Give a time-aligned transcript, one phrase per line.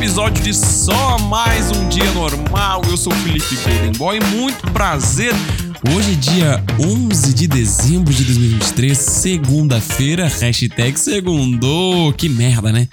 [0.00, 2.80] episódio de Só Mais Um Dia Normal.
[2.88, 5.30] Eu sou o Felipe Golden Boy, muito prazer.
[5.94, 12.14] Hoje é dia 11 de dezembro de 2023, segunda-feira, hashtag segundou.
[12.14, 12.88] Que merda, né?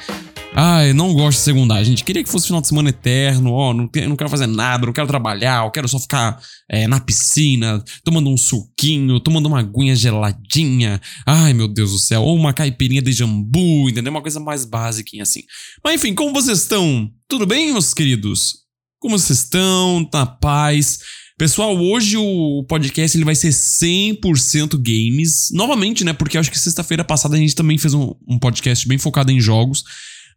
[0.60, 2.04] Ai, não gosto de segundar, gente.
[2.04, 3.76] Queria que fosse final de semana eterno, ó.
[3.76, 7.84] Não, não quero fazer nada, não quero trabalhar, eu quero só ficar é, na piscina,
[8.04, 11.00] tomando um suquinho, tomando uma aguinha geladinha.
[11.28, 12.24] Ai, meu Deus do céu.
[12.24, 14.10] Ou uma caipirinha de jambu, entendeu?
[14.10, 15.44] Uma coisa mais básica assim.
[15.84, 17.08] Mas enfim, como vocês estão?
[17.30, 18.56] Tudo bem, meus queridos?
[19.00, 20.10] Como vocês estão?
[20.12, 21.02] Na paz?
[21.38, 25.50] Pessoal, hoje o podcast ele vai ser 100% games.
[25.52, 26.14] Novamente, né?
[26.14, 29.40] Porque acho que sexta-feira passada a gente também fez um, um podcast bem focado em
[29.40, 29.84] jogos.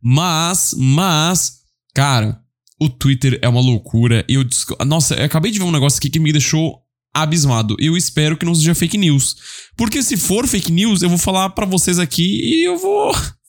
[0.03, 1.59] Mas, mas,
[1.95, 2.41] cara,
[2.81, 4.25] o Twitter é uma loucura.
[4.29, 4.45] Eu,
[4.87, 6.81] nossa, eu acabei de ver um negócio aqui que me deixou
[7.15, 7.77] abismado.
[7.79, 9.37] Eu espero que não seja fake news.
[9.77, 13.15] Porque se for fake news, eu vou falar para vocês aqui e eu vou.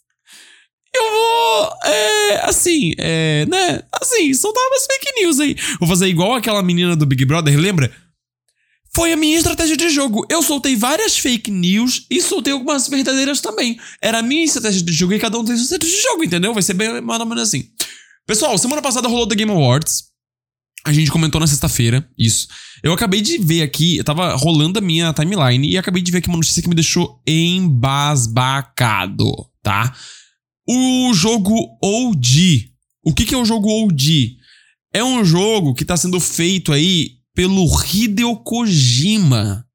[0.93, 1.69] Eu vou.
[1.85, 2.49] É.
[2.49, 3.45] Assim, é.
[3.45, 3.81] Né?
[3.93, 5.55] Assim, soltar umas fake news aí.
[5.79, 7.89] Vou fazer igual aquela menina do Big Brother, lembra?
[8.93, 10.25] Foi a minha estratégia de jogo.
[10.29, 13.79] Eu soltei várias fake news e soltei algumas verdadeiras também.
[14.01, 16.53] Era a minha estratégia de jogo e cada um tem sua estratégia de jogo, entendeu?
[16.53, 17.69] Vai ser bem mais ou menos assim.
[18.27, 20.11] Pessoal, semana passada rolou The Game Awards.
[20.83, 22.47] A gente comentou na sexta-feira, isso.
[22.83, 26.17] Eu acabei de ver aqui, eu tava rolando a minha timeline e acabei de ver
[26.17, 29.31] aqui uma notícia que me deixou embasbacado,
[29.61, 29.95] tá?
[30.67, 32.71] O jogo OG.
[33.03, 34.37] O que, que é o jogo OG?
[34.91, 39.65] É um jogo que tá sendo feito aí pelo Hideo Kojima.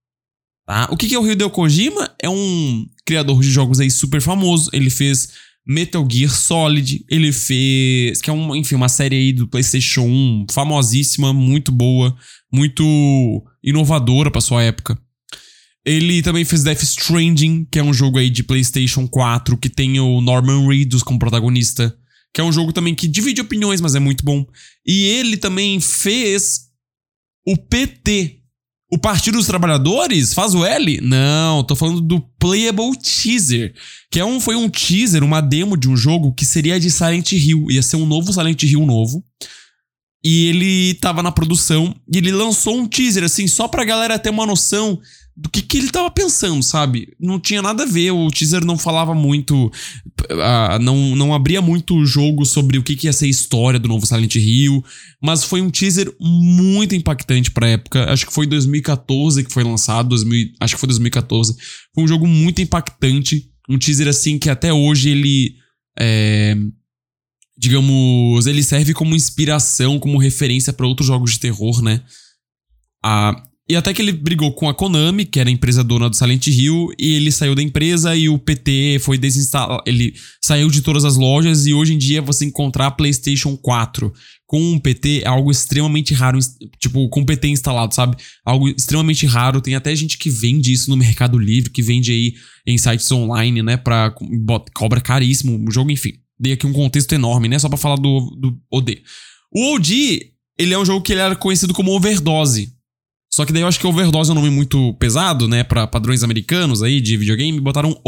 [0.64, 0.88] Tá?
[0.88, 2.14] O que é o Hideo Kojima?
[2.22, 4.70] É um criador de jogos aí super famoso.
[4.72, 5.30] Ele fez
[5.66, 8.20] Metal Gear Solid, ele fez.
[8.20, 12.16] Que é um, enfim, uma série aí do PlayStation 1 famosíssima, muito boa,
[12.52, 14.96] muito inovadora pra sua época.
[15.84, 19.98] Ele também fez Death Stranding, que é um jogo aí de PlayStation 4 que tem
[19.98, 21.92] o Norman Reedus como protagonista,
[22.32, 24.46] que é um jogo também que divide opiniões, mas é muito bom.
[24.86, 26.65] E ele também fez
[27.46, 28.40] o PT,
[28.90, 31.00] o Partido dos Trabalhadores, faz o L?
[31.00, 33.74] Não, tô falando do Playable Teaser,
[34.10, 37.32] que é um, foi um teaser, uma demo de um jogo que seria de Silent
[37.32, 39.24] Hill, ia ser um novo Silent Hill novo.
[40.24, 44.30] E ele tava na produção e ele lançou um teaser assim, só pra galera ter
[44.30, 45.00] uma noção
[45.36, 47.14] do que, que ele tava pensando, sabe?
[47.20, 51.94] Não tinha nada a ver, o teaser não falava muito, uh, não, não abria muito
[51.94, 54.82] o jogo sobre o que, que ia ser a história do novo Silent Hill,
[55.22, 58.10] mas foi um teaser muito impactante pra época.
[58.10, 61.54] Acho que foi 2014 que foi lançado, 2000, acho que foi 2014.
[61.94, 65.54] Foi um jogo muito impactante, um teaser assim que até hoje ele.
[65.98, 66.56] É,
[67.58, 72.02] digamos, ele serve como inspiração, como referência para outros jogos de terror, né?
[73.02, 76.14] Ah, e até que ele brigou com a Konami, que era a empresa dona do
[76.14, 79.82] Silent Hill, e ele saiu da empresa e o PT foi desinstalado.
[79.84, 84.12] Ele saiu de todas as lojas e hoje em dia você encontrar PlayStation 4
[84.46, 86.38] com um PT é algo extremamente raro,
[86.78, 88.16] tipo, com PT instalado, sabe?
[88.44, 89.60] Algo extremamente raro.
[89.60, 92.34] Tem até gente que vende isso no Mercado Livre, que vende aí
[92.64, 93.76] em sites online, né?
[93.76, 94.14] Pra,
[94.72, 96.12] cobra caríssimo o jogo, enfim.
[96.38, 97.58] Dei aqui um contexto enorme, né?
[97.58, 99.02] Só pra falar do, do OD.
[99.52, 100.20] O OD,
[100.56, 102.75] ele é um jogo que ele era conhecido como Overdose.
[103.32, 105.62] Só que daí eu acho que Overdose é um nome muito pesado, né?
[105.62, 108.00] Pra padrões americanos aí de videogame, botaram.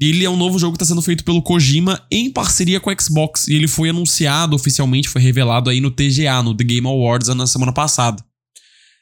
[0.00, 2.90] E ele é um novo jogo que está sendo feito pelo Kojima em parceria com
[2.90, 3.48] a Xbox.
[3.48, 7.46] E ele foi anunciado oficialmente, foi revelado aí no TGA, no The Game Awards, na
[7.46, 8.22] semana passada.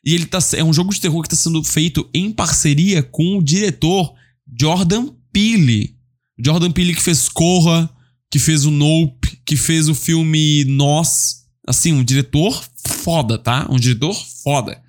[0.04, 3.38] E ele tá, é um jogo de terror que está sendo feito em parceria com
[3.38, 4.12] o diretor
[4.58, 5.96] Jordan Peele.
[6.44, 7.88] Jordan Peele que fez Corra,
[8.30, 11.42] que fez o Nope, que fez o filme Nós.
[11.66, 13.66] Assim, um diretor foda, tá?
[13.70, 14.82] Um diretor foda.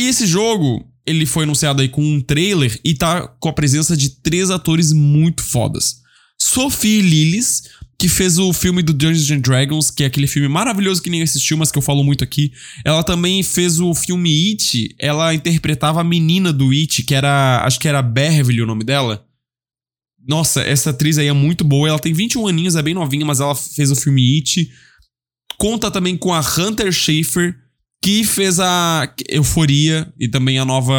[0.00, 3.94] E esse jogo, ele foi anunciado aí com um trailer e tá com a presença
[3.94, 5.96] de três atores muito fodas.
[6.40, 7.64] Sophie Lillis,
[7.98, 11.24] que fez o filme do Dungeons and Dragons, que é aquele filme maravilhoso que ninguém
[11.24, 12.50] assistiu, mas que eu falo muito aqui.
[12.82, 17.78] Ela também fez o filme It, ela interpretava a menina do It, que era, acho
[17.78, 19.26] que era Beverly o nome dela.
[20.26, 23.38] Nossa, essa atriz aí é muito boa, ela tem 21 aninhos, é bem novinha, mas
[23.38, 24.72] ela fez o filme It.
[25.58, 27.54] Conta também com a Hunter Schafer,
[28.02, 30.94] que fez a Euforia e também a nova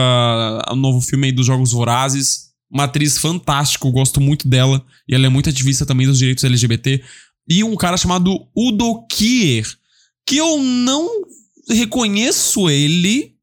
[0.69, 2.51] o novo filme aí dos Jogos Vorazes.
[2.69, 4.85] Uma atriz fantástica, eu gosto muito dela.
[5.07, 7.03] E ela é muito ativista também dos direitos LGBT.
[7.49, 9.65] E um cara chamado Udo Kier,
[10.25, 11.09] que eu não
[11.67, 13.33] reconheço ele,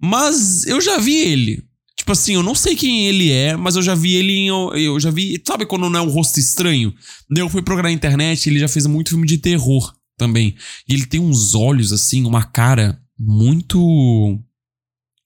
[0.00, 1.64] mas eu já vi ele.
[1.96, 4.48] Tipo assim, eu não sei quem ele é, mas eu já vi ele em.
[4.48, 5.40] Eu já vi.
[5.46, 6.92] Sabe quando não é um rosto estranho?
[7.34, 10.54] Eu fui procurar na internet ele já fez muito filme de terror também.
[10.86, 14.38] E ele tem uns olhos, assim, uma cara muito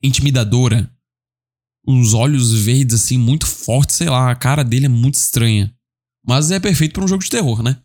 [0.02, 0.88] intimidadora.
[1.86, 4.30] Uns olhos verdes, assim, muito fortes, sei lá.
[4.30, 5.74] A cara dele é muito estranha.
[6.24, 7.80] Mas é perfeito para um jogo de terror, né?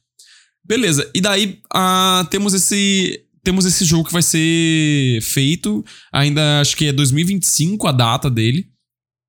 [0.63, 1.09] Beleza.
[1.15, 6.87] E daí ah, temos esse temos esse jogo que vai ser feito, ainda acho que
[6.87, 8.69] é 2025 a data dele,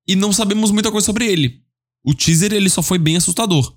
[0.05, 1.63] e não sabemos muita coisa sobre ele.
[2.03, 3.73] O teaser ele só foi bem assustador.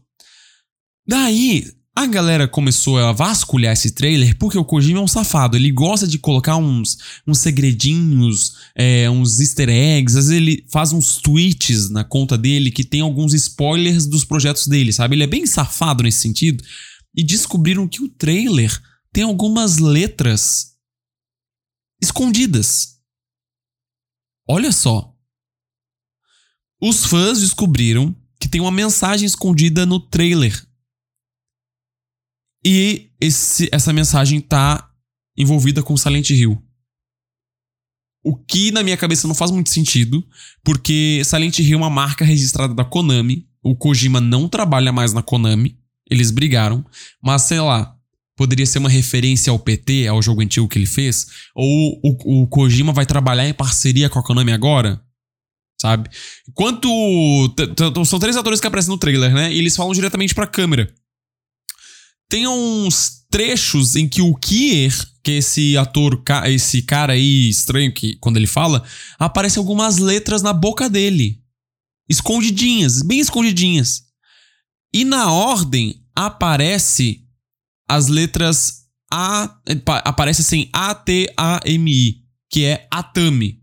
[1.07, 5.57] Daí, a galera começou a vasculhar esse trailer porque o Kojima é um safado.
[5.57, 6.97] Ele gosta de colocar uns,
[7.27, 10.17] uns segredinhos, é, uns easter eggs.
[10.17, 14.67] Às vezes ele faz uns tweets na conta dele que tem alguns spoilers dos projetos
[14.67, 15.17] dele, sabe?
[15.17, 16.65] Ele é bem safado nesse sentido.
[17.15, 18.73] E descobriram que o trailer
[19.13, 20.73] tem algumas letras
[22.01, 22.97] escondidas.
[24.49, 25.15] Olha só.
[26.81, 30.67] Os fãs descobriram que tem uma mensagem escondida no trailer.
[32.65, 34.89] E esse, essa mensagem tá
[35.37, 36.63] envolvida com Silent Hill.
[38.25, 40.25] O que na minha cabeça não faz muito sentido,
[40.63, 43.49] porque Silent Hill é uma marca registrada da Konami.
[43.63, 45.77] O Kojima não trabalha mais na Konami.
[46.09, 46.85] Eles brigaram.
[47.21, 47.97] Mas sei lá,
[48.37, 52.47] poderia ser uma referência ao PT, ao jogo antigo que ele fez, ou o, o
[52.47, 55.01] Kojima vai trabalhar em parceria com a Konami agora,
[55.81, 56.09] sabe?
[56.49, 56.89] Enquanto
[58.05, 59.53] são três atores que aparecem no trailer, né?
[59.53, 60.93] E eles falam diretamente para a câmera.
[62.33, 64.91] Tem uns trechos em que o Kier,
[65.23, 68.83] que é esse ator, esse cara aí estranho que quando ele fala,
[69.19, 71.45] aparece algumas letras na boca dele.
[72.09, 74.05] Escondidinhas, bem escondidinhas.
[74.95, 77.23] E na ordem aparece
[77.87, 79.61] as letras A.
[80.03, 83.63] Aparece assim A-T-A-M-I, que é Atami.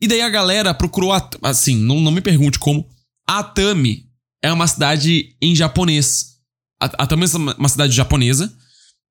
[0.00, 1.12] E daí a galera procurou,
[1.42, 2.88] assim, não, não me pergunte como.
[3.28, 4.09] Atami
[4.42, 6.36] é uma cidade em japonês.
[6.80, 8.52] Atami é uma cidade japonesa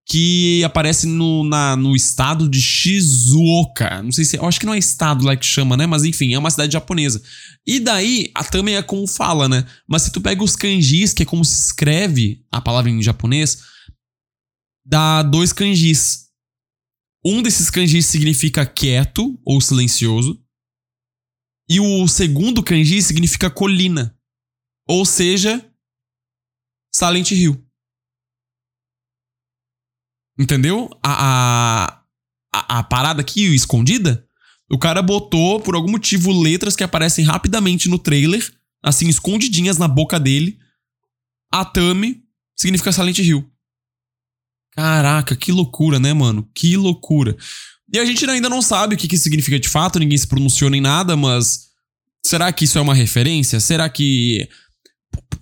[0.09, 4.01] que aparece no, na, no estado de Shizuoka.
[4.01, 4.37] Não sei se.
[4.37, 5.85] Eu acho que não é estado lá que chama, né?
[5.85, 7.21] Mas enfim, é uma cidade japonesa.
[7.65, 9.65] E daí, a Tami é como fala, né?
[9.87, 13.59] Mas se tu pega os kanjis, que é como se escreve a palavra em japonês,
[14.83, 16.29] dá dois kanjis.
[17.23, 20.41] Um desses kanjis significa quieto ou silencioso.
[21.69, 24.17] E o segundo kanji significa colina.
[24.89, 25.63] Ou seja,
[26.91, 27.63] Silent Hill.
[30.35, 30.89] Entendeu?
[31.03, 32.03] A,
[32.51, 34.27] a, a, parada aqui escondida,
[34.67, 38.51] o cara botou, por algum motivo, letras que aparecem rapidamente no trailer,
[38.81, 40.57] assim, escondidinhas na boca dele.
[41.53, 42.23] Atami
[42.57, 43.47] significa Silent Hill.
[44.71, 46.49] Caraca, que loucura, né, mano?
[46.55, 47.37] Que loucura.
[47.93, 50.71] E a gente ainda não sabe o que, que significa de fato, ninguém se pronunciou
[50.71, 51.69] nem nada, mas.
[52.25, 53.59] Será que isso é uma referência?
[53.59, 54.49] Será que.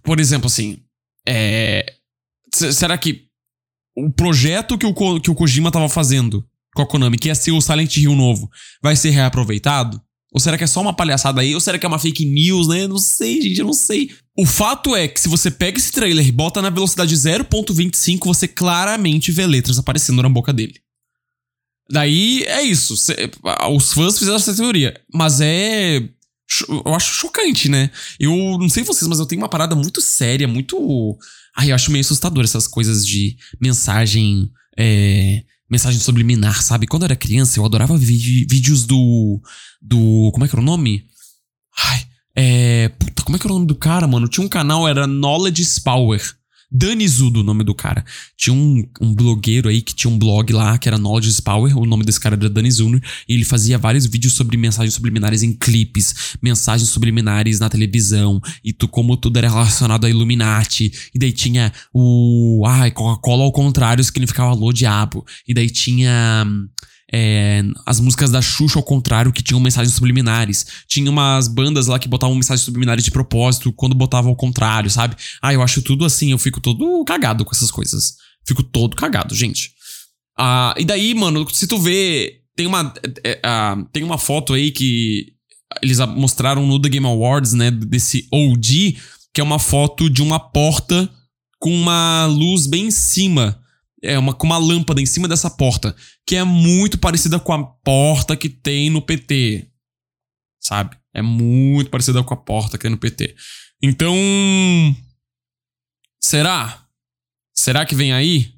[0.08, 0.78] Por exemplo, assim.
[1.28, 1.94] É.
[2.54, 3.26] Será que
[3.94, 7.52] o projeto que o, que o Kojima tava fazendo com a Konami, que ia ser
[7.52, 8.50] o Silent Hill novo,
[8.82, 10.02] vai ser reaproveitado?
[10.32, 11.54] Ou será que é só uma palhaçada aí?
[11.54, 12.88] Ou será que é uma fake news, né?
[12.88, 14.10] Não sei, gente, eu não sei.
[14.38, 18.48] O fato é que se você pega esse trailer e bota na velocidade 0.25, você
[18.48, 20.76] claramente vê letras aparecendo na boca dele.
[21.90, 22.94] Daí é isso.
[23.74, 24.98] Os fãs fizeram essa teoria.
[25.14, 26.08] Mas é.
[26.86, 27.92] Eu acho chocante, né?
[28.20, 31.18] Eu não sei vocês, mas eu tenho uma parada muito séria, muito
[31.58, 34.52] Ai, eu acho meio assustador essas coisas de mensagem.
[34.78, 36.86] É, mensagem subliminar, sabe?
[36.86, 39.42] Quando eu era criança, eu adorava vídeos do.
[39.82, 40.30] Do.
[40.32, 41.04] Como é que era o nome?
[41.76, 42.06] Ai.
[42.36, 42.90] É.
[42.90, 44.28] Puta, como é que era o nome do cara, mano?
[44.28, 46.22] Tinha um canal, era Knowledge Power.
[46.70, 48.04] Danizudo, o nome do cara.
[48.36, 51.78] Tinha um, um blogueiro aí que tinha um blog lá que era Knowledge Power.
[51.78, 53.02] O nome desse cara era Danizudo.
[53.28, 58.42] E ele fazia vários vídeos sobre mensagens subliminares em clipes, mensagens subliminares na televisão.
[58.64, 60.92] E tu, como tudo era relacionado a Illuminati.
[61.16, 62.64] E daí tinha o.
[62.68, 65.26] Ai, Coca-Cola ao contrário significava Alô Diabo.
[65.48, 66.46] E daí tinha
[67.12, 70.66] é, as músicas da Xuxa ao contrário, que tinham mensagens subliminares.
[70.88, 75.16] Tinha umas bandas lá que botavam mensagens subliminares de propósito quando botavam ao contrário, sabe?
[75.42, 78.16] Ah, eu acho tudo assim, eu fico todo cagado com essas coisas.
[78.46, 79.72] Fico todo cagado, gente.
[80.38, 82.42] Ah, e daí, mano, se tu vê.
[82.56, 82.92] Tem uma,
[83.24, 85.28] é, é, tem uma foto aí que
[85.82, 87.70] eles mostraram no The Game Awards, né?
[87.70, 88.98] Desse OG,
[89.32, 91.08] que é uma foto de uma porta
[91.60, 93.60] com uma luz bem em cima
[94.04, 97.64] é uma, com uma lâmpada em cima dessa porta, que é muito parecida com a
[97.64, 99.70] porta que tem no PT.
[100.62, 100.98] Sabe?
[101.14, 103.36] É muito parecida com a porta que tem no PT.
[103.82, 104.16] Então.
[106.22, 106.86] Será?
[107.56, 108.54] Será que vem aí?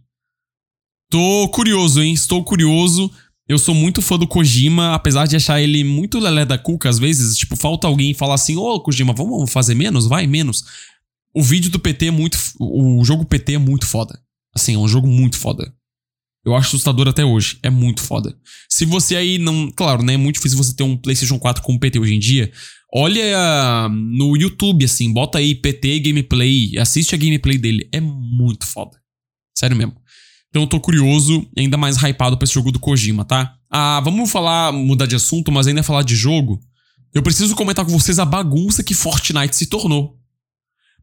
[1.10, 2.13] Tô curioso, hein?
[2.13, 3.12] Estou curioso.
[3.48, 7.00] Eu sou muito fã do Kojima, apesar de achar ele muito lelé da cuca às
[7.00, 7.38] vezes.
[7.38, 10.08] Tipo, falta alguém falar assim: Ô oh, Kojima, vamos fazer menos?
[10.08, 10.63] Vai, menos.
[11.34, 12.38] O vídeo do PT é muito.
[12.60, 14.19] O jogo PT é muito foda.
[14.56, 15.74] Assim, é um jogo muito foda.
[16.46, 17.60] Eu acho assustador até hoje.
[17.62, 18.36] É muito foda.
[18.70, 19.72] Se você aí não.
[19.72, 20.13] Claro, né?
[20.13, 22.51] É muito difícil você ter um PlayStation 4 com PT hoje em dia.
[22.94, 27.88] Olha no YouTube, assim, bota aí PT Gameplay, assiste a gameplay dele.
[27.91, 28.98] É muito foda.
[29.56, 29.96] Sério mesmo.
[30.50, 33.53] Então eu tô curioso ainda mais hypado pra esse jogo do Kojima, tá?
[33.70, 36.60] Ah, vamos falar, mudar de assunto, mas ainda falar de jogo.
[37.13, 40.19] Eu preciso comentar com vocês a bagunça que Fortnite se tornou.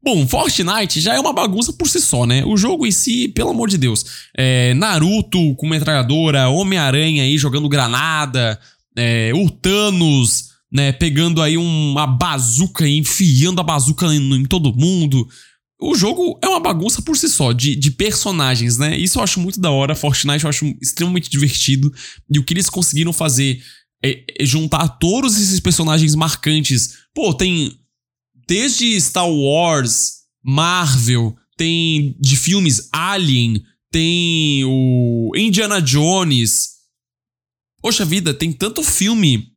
[0.02, 2.44] Bom, Fortnite já é uma bagunça por si só, né?
[2.44, 4.04] O jogo em si, pelo amor de Deus.
[4.36, 8.58] É, Naruto com metralhadora, Homem-Aranha aí jogando granada,
[8.96, 14.74] é, o Thanos, né, pegando aí uma bazuca e enfiando a bazuca em, em, todo
[14.74, 15.26] mundo.
[15.80, 18.96] O jogo é uma bagunça por si só, de, de personagens, né?
[18.96, 19.94] Isso eu acho muito da hora.
[19.94, 21.92] Fortnite eu acho extremamente divertido.
[22.32, 23.60] E o que eles conseguiram fazer
[24.02, 26.94] é, é juntar todos esses personagens marcantes.
[27.14, 27.72] Pô, tem
[28.46, 36.76] desde Star Wars, Marvel, tem de filmes Alien, tem o Indiana Jones.
[37.80, 39.48] Poxa vida, tem tanto filme,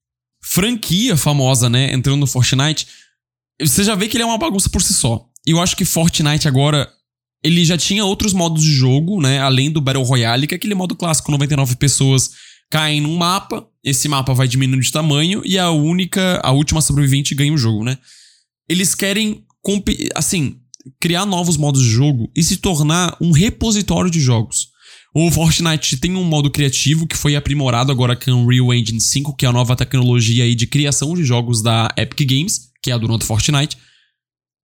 [0.41, 2.87] franquia famosa, né, entrando no Fortnite.
[3.61, 5.25] Você já vê que ele é uma bagunça por si só.
[5.45, 6.89] E eu acho que Fortnite agora
[7.43, 10.75] ele já tinha outros modos de jogo, né, além do Battle Royale, que é aquele
[10.75, 12.31] modo clássico, 99 pessoas
[12.69, 17.33] caem num mapa, esse mapa vai diminuindo de tamanho e a única, a última sobrevivente
[17.33, 17.97] ganha o jogo, né?
[18.69, 19.43] Eles querem,
[20.15, 20.57] assim,
[21.01, 24.69] criar novos modos de jogo e se tornar um repositório de jogos.
[25.13, 29.35] O Fortnite tem um modo criativo que foi aprimorado agora com o Unreal Engine 5,
[29.35, 32.93] que é a nova tecnologia aí de criação de jogos da Epic Games, que é
[32.93, 33.75] a do novo Fortnite.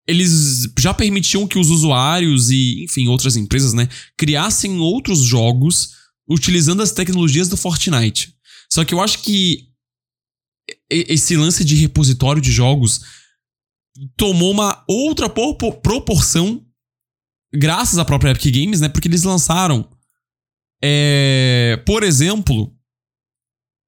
[0.08, 5.90] Eles já permitiam que os usuários e, enfim, outras empresas, né, criassem outros jogos
[6.30, 8.36] utilizando as tecnologias do Fortnite.
[8.72, 9.64] Só que eu acho que
[10.90, 13.02] esse lance de repositório de jogos
[14.18, 16.66] tomou uma outra proporção
[17.54, 18.90] graças à própria Epic Games, né?
[18.90, 19.90] Porque eles lançaram,
[20.84, 22.76] é, por exemplo,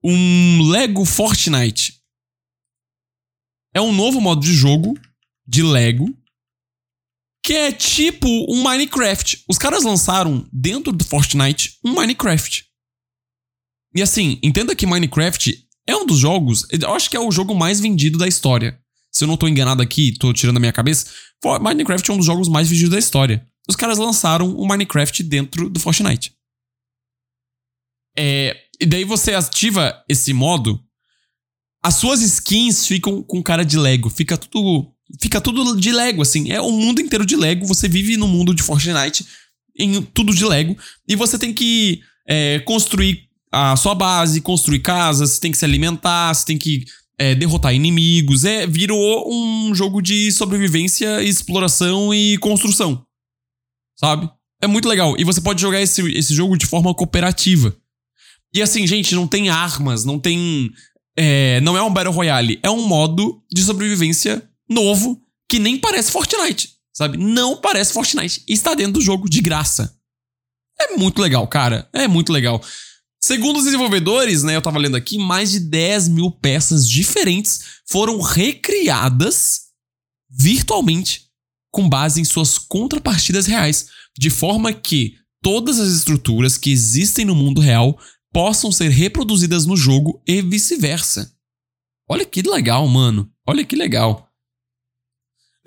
[0.04, 2.02] um Lego Fortnite.
[3.74, 4.98] É um novo modo de jogo
[5.46, 6.18] de Lego
[7.44, 9.46] que é tipo um Minecraft.
[9.48, 12.66] Os caras lançaram dentro do Fortnite um Minecraft.
[13.96, 17.56] E assim, entenda que Minecraft é um dos jogos, eu acho que é o jogo
[17.56, 18.78] mais vendido da história
[19.18, 21.08] se eu não tô enganado aqui, tô tirando a minha cabeça,
[21.60, 23.44] Minecraft é um dos jogos mais vendidos da história.
[23.68, 26.34] Os caras lançaram o Minecraft dentro do Fortnite.
[28.16, 30.80] É, e daí você ativa esse modo,
[31.84, 34.08] as suas skins ficam com cara de Lego.
[34.08, 36.52] Fica tudo, fica tudo de Lego, assim.
[36.52, 37.66] É o mundo inteiro de Lego.
[37.66, 39.26] Você vive no mundo de Fortnite,
[39.78, 40.78] em tudo de Lego.
[41.08, 46.36] E você tem que é, construir a sua base, construir casas, tem que se alimentar,
[46.36, 46.86] você tem que
[47.20, 48.46] é, derrotar inimigos.
[48.46, 53.04] É, virou um jogo de sobrevivência, exploração e construção.
[54.00, 54.30] Sabe?
[54.62, 55.16] É muito legal.
[55.18, 57.76] E você pode jogar esse, esse jogo de forma cooperativa.
[58.54, 60.72] E assim, gente, não tem armas, não tem.
[61.16, 62.60] É, não é um Battle Royale.
[62.64, 66.72] É um modo de sobrevivência novo que nem parece Fortnite.
[66.94, 67.18] Sabe?
[67.18, 68.44] Não parece Fortnite.
[68.48, 69.96] E está dentro do jogo de graça.
[70.80, 71.88] É muito legal, cara.
[71.94, 72.62] É muito legal.
[73.22, 78.22] Segundo os desenvolvedores, né, eu tava lendo aqui, mais de 10 mil peças diferentes foram
[78.22, 79.68] recriadas
[80.30, 81.28] virtualmente
[81.72, 87.36] com base em suas contrapartidas reais, de forma que todas as estruturas que existem no
[87.36, 88.00] mundo real
[88.34, 91.32] possam ser reproduzidas no jogo e vice-versa.
[92.10, 93.30] Olha que legal, mano.
[93.48, 94.27] Olha que legal.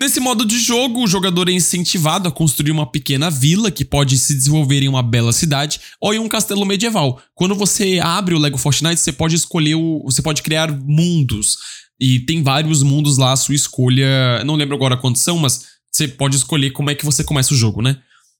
[0.01, 4.17] Nesse modo de jogo, o jogador é incentivado a construir uma pequena vila que pode
[4.17, 7.21] se desenvolver em uma bela cidade ou em um castelo medieval.
[7.35, 11.55] Quando você abre o Lego Fortnite, você pode escolher o, você pode criar mundos
[11.99, 14.43] e tem vários mundos lá à sua escolha.
[14.43, 17.57] Não lembro agora quantos são, mas você pode escolher como é que você começa o
[17.57, 17.97] jogo, né?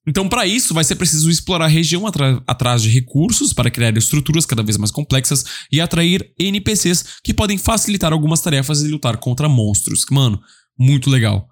[0.07, 2.07] Então, para isso, vai ser preciso explorar a região
[2.47, 7.59] atrás de recursos para criar estruturas cada vez mais complexas e atrair NPCs que podem
[7.59, 10.03] facilitar algumas tarefas e lutar contra monstros.
[10.09, 10.41] Mano,
[10.81, 11.47] muito legal.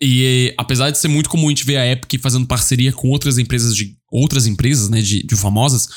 [0.00, 3.36] E apesar de ser muito comum a gente ver a Epic fazendo parceria com outras
[3.36, 5.88] empresas de outras empresas, né, de, de famosas,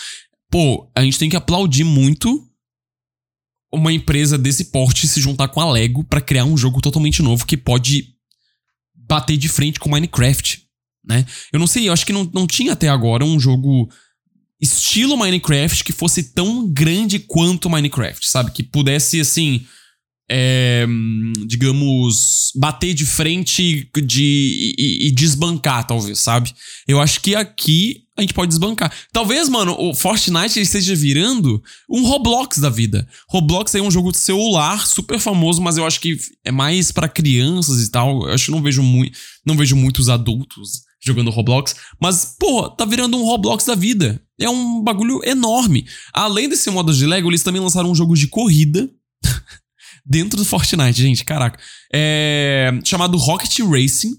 [0.51, 2.45] pô, a gente tem que aplaudir muito
[3.73, 7.45] uma empresa desse porte se juntar com a Lego para criar um jogo totalmente novo
[7.45, 8.09] que pode
[8.93, 10.61] bater de frente com Minecraft,
[11.03, 11.25] né?
[11.51, 13.89] Eu não sei, eu acho que não, não tinha até agora um jogo
[14.61, 18.51] estilo Minecraft que fosse tão grande quanto Minecraft, sabe?
[18.51, 19.65] Que pudesse, assim,
[20.29, 20.85] é,
[21.45, 26.53] digamos, bater de frente de, e, e, desbancar, talvez, sabe?
[26.87, 28.93] Eu acho que aqui a gente pode desbancar.
[29.11, 33.07] Talvez, mano, o Fortnite esteja virando um Roblox da vida.
[33.27, 37.09] Roblox é um jogo de celular super famoso, mas eu acho que é mais para
[37.09, 38.27] crianças e tal.
[38.27, 42.85] Eu acho que não vejo muito, não vejo muitos adultos jogando Roblox, mas pô, tá
[42.85, 44.21] virando um Roblox da vida.
[44.39, 45.85] É um bagulho enorme.
[46.13, 48.89] Além desse modo de Lego, eles também lançaram um jogo de corrida
[50.05, 51.59] dentro do Fortnite, gente, caraca.
[51.93, 54.13] É chamado Rocket Racing,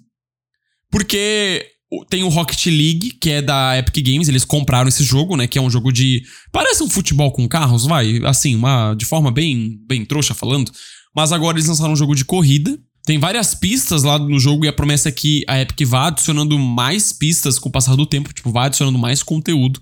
[0.91, 1.67] porque
[2.09, 5.59] tem o Rocket League, que é da Epic Games, eles compraram esse jogo, né, que
[5.59, 9.79] é um jogo de parece um futebol com carros, vai, assim, uma de forma bem
[9.87, 10.73] bem trouxa falando,
[11.15, 12.79] mas agora eles lançaram um jogo de corrida.
[13.07, 16.59] Tem várias pistas lá no jogo e a promessa é que a Epic vá adicionando
[16.59, 19.79] mais pistas com o passar do tempo, tipo, vai adicionando mais conteúdo.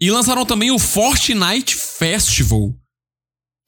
[0.00, 2.72] E lançaram também o Fortnite Festival,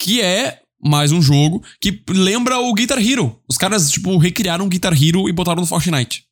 [0.00, 3.40] que é mais um jogo que lembra o Guitar Hero.
[3.48, 6.24] Os caras, tipo, recriaram o Guitar Hero e botaram no Fortnite.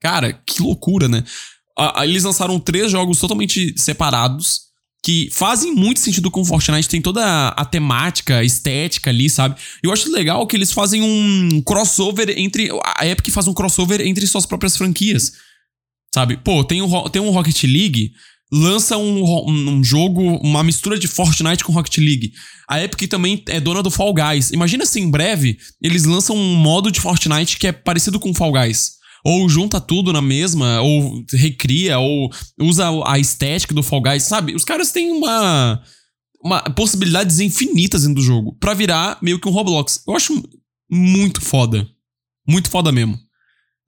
[0.00, 1.22] Cara, que loucura, né?
[2.02, 4.70] Eles lançaram três jogos totalmente separados
[5.02, 9.58] que fazem muito sentido com Fortnite, tem toda a temática, a estética ali, sabe?
[9.82, 12.68] Eu acho legal que eles fazem um crossover entre.
[12.98, 15.32] A Epic faz um crossover entre suas próprias franquias,
[16.14, 16.36] sabe?
[16.36, 18.12] Pô, tem um, tem um Rocket League,
[18.52, 22.32] lança um, um jogo, uma mistura de Fortnite com Rocket League.
[22.68, 24.50] A Epic também é dona do Fall Guys.
[24.50, 28.52] Imagina se em breve eles lançam um modo de Fortnite que é parecido com Fall
[28.52, 32.30] Guys ou junta tudo na mesma, ou recria, ou
[32.60, 34.54] usa a estética do Fall Guys, sabe?
[34.54, 35.82] Os caras têm uma,
[36.42, 40.02] uma possibilidades infinitas dentro do jogo para virar meio que um Roblox.
[40.06, 40.42] Eu acho
[40.90, 41.86] muito foda.
[42.48, 43.18] Muito foda mesmo.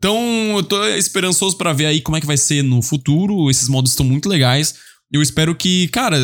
[0.02, 3.48] Então, eu tô esperançoso para ver aí como é que vai ser no futuro.
[3.48, 4.74] Esses modos estão muito legais.
[5.12, 6.18] Eu espero que, cara,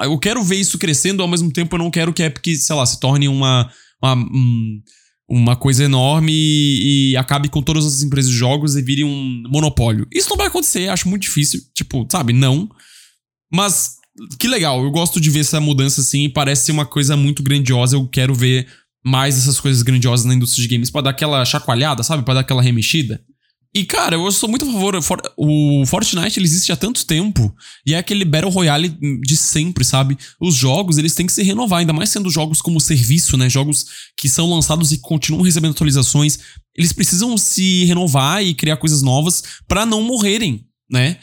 [0.00, 2.74] eu quero ver isso crescendo, ao mesmo tempo eu não quero que a Epic, sei
[2.74, 3.70] lá, se torne uma,
[4.02, 4.80] uma um,
[5.28, 9.42] uma coisa enorme e, e, acabe com todas as empresas de jogos e vire um
[9.50, 10.08] monopólio.
[10.10, 11.60] Isso não vai acontecer, acho muito difícil.
[11.74, 12.70] Tipo, sabe, não.
[13.52, 13.96] Mas
[14.38, 17.96] que legal, eu gosto de ver essa mudança assim, parece ser uma coisa muito grandiosa.
[17.96, 18.66] Eu quero ver
[19.06, 22.24] mais essas coisas grandiosas na indústria de games para dar aquela chacoalhada, sabe?
[22.24, 23.20] Para dar aquela remexida.
[23.72, 24.98] E, cara, eu sou muito a favor.
[25.36, 27.54] O Fortnite ele existe há tanto tempo.
[27.86, 28.88] E é aquele Battle Royale
[29.20, 30.18] de sempre, sabe?
[30.40, 33.48] Os jogos, eles têm que se renovar, ainda mais sendo jogos como serviço, né?
[33.48, 36.38] Jogos que são lançados e continuam recebendo atualizações.
[36.74, 41.18] Eles precisam se renovar e criar coisas novas para não morrerem, né?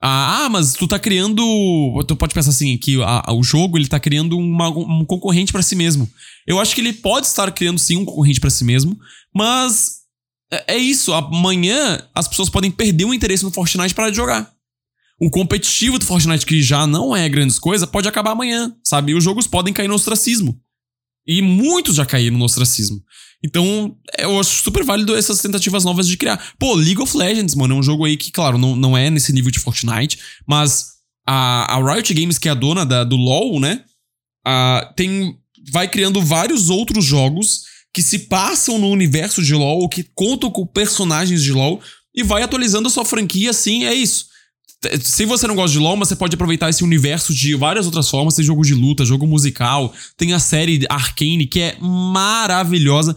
[0.00, 1.42] Ah, mas tu tá criando.
[2.06, 5.62] Tu pode pensar assim, que a, o jogo ele tá criando uma, um concorrente para
[5.62, 6.08] si mesmo.
[6.46, 8.96] Eu acho que ele pode estar criando sim um concorrente para si mesmo,
[9.34, 9.98] mas
[10.52, 14.50] é, é isso, amanhã as pessoas podem perder o interesse no Fortnite para jogar.
[15.20, 19.12] O competitivo do Fortnite, que já não é grandes coisa, pode acabar amanhã, sabe?
[19.12, 20.60] E os jogos podem cair no ostracismo.
[21.28, 23.02] E muitos já caíram no ostracismo.
[23.44, 26.54] Então, eu acho super válido essas tentativas novas de criar.
[26.58, 29.32] Pô, League of Legends, mano, é um jogo aí que, claro, não, não é nesse
[29.32, 30.86] nível de Fortnite, mas
[31.26, 33.84] a, a Riot Games, que é a dona da, do LoL, né?
[34.44, 35.36] A, tem,
[35.70, 40.66] vai criando vários outros jogos que se passam no universo de LoL, que contam com
[40.66, 41.80] personagens de LoL,
[42.14, 44.27] e vai atualizando a sua franquia assim, é isso.
[45.02, 48.34] Se você não gosta de LoL, você pode aproveitar esse universo de várias outras formas.
[48.34, 53.16] Tem jogo de luta, jogo musical, tem a série Arcane, que é maravilhosa.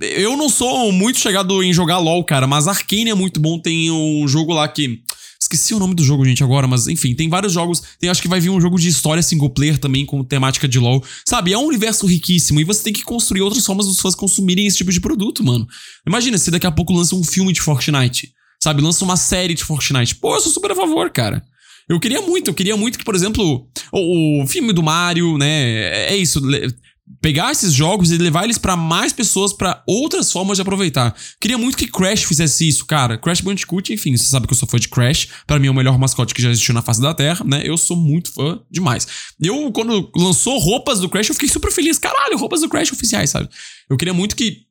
[0.00, 3.58] Eu não sou muito chegado em jogar LoL, cara, mas Arcane é muito bom.
[3.58, 5.02] Tem um jogo lá que
[5.40, 7.82] Esqueci o nome do jogo, gente, agora, mas enfim, tem vários jogos.
[8.00, 10.78] Tem, acho que vai vir um jogo de história single player também com temática de
[10.78, 11.04] LoL.
[11.26, 14.66] Sabe, é um universo riquíssimo e você tem que construir outras formas dos fãs consumirem
[14.66, 15.66] esse tipo de produto, mano.
[16.06, 18.32] Imagina se daqui a pouco lança um filme de Fortnite,
[18.66, 18.82] sabe?
[18.82, 20.16] Lança uma série de Fortnite.
[20.16, 21.42] Pô, eu sou super a favor, cara.
[21.88, 26.08] Eu queria muito, eu queria muito que, por exemplo, o, o filme do Mario, né?
[26.08, 26.40] É, é isso
[27.20, 31.14] pegar esses jogos e levar eles para mais pessoas para outras formas de aproveitar.
[31.40, 33.16] Queria muito que Crash fizesse isso, cara.
[33.16, 35.74] Crash Bandicoot, enfim, você sabe que eu sou fã de Crash, para mim é o
[35.74, 37.62] melhor mascote que já existiu na face da Terra, né?
[37.64, 39.06] Eu sou muito fã demais.
[39.40, 43.30] Eu quando lançou roupas do Crash, eu fiquei super feliz, caralho, roupas do Crash oficiais,
[43.30, 43.48] sabe?
[43.88, 44.65] Eu queria muito que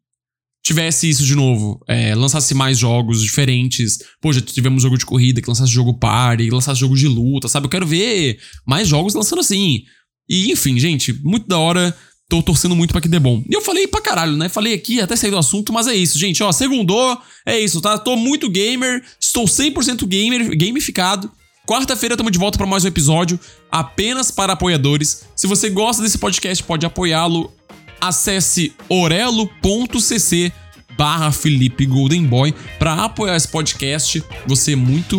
[0.66, 4.00] tivesse isso de novo, é, lançasse mais jogos diferentes.
[4.20, 7.68] Pô, já tivemos jogo de corrida, que lançasse jogo party, lançasse jogo de luta, sabe?
[7.68, 9.84] Eu quero ver mais jogos lançando assim.
[10.28, 11.96] E enfim, gente, muito da hora
[12.28, 13.44] tô torcendo muito para que dê bom.
[13.48, 14.50] E eu falei pra caralho, né?
[14.50, 16.42] Falei aqui, até sair do assunto, mas é isso, gente.
[16.42, 18.00] Ó, segundou, é isso, tá?
[18.00, 21.32] Tô muito gamer, estou 100% gamer, gamificado.
[21.68, 23.40] Quarta-feira estamos de volta para mais um episódio,
[23.72, 25.28] apenas para apoiadores.
[25.36, 27.54] Se você gosta desse podcast, pode apoiá-lo.
[28.00, 30.52] Acesse orelo.cc
[30.98, 34.24] barra Felipe Golden Boy para apoiar esse podcast.
[34.48, 35.18] Você é muito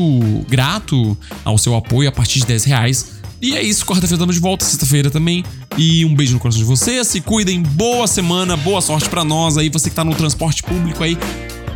[0.48, 3.16] grato ao seu apoio a partir de 10 reais.
[3.40, 5.44] E é isso, quarta-feira estamos de volta, sexta-feira também.
[5.76, 9.58] E um beijo no coração de vocês, se cuidem, boa semana, boa sorte para nós
[9.58, 11.18] aí, você que tá no transporte público aí.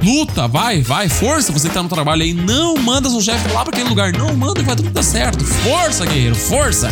[0.03, 3.63] Luta, vai, vai, força, você que tá no trabalho aí, não manda seu chefe lá
[3.63, 5.45] para aquele lugar, não manda e vai tudo dar certo.
[5.45, 6.91] Força, guerreiro, força.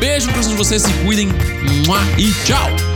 [0.00, 1.28] Beijo no coração de vocês, se cuidem
[2.18, 2.87] e tchau.